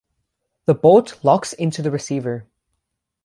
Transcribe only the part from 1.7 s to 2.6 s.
the receiver.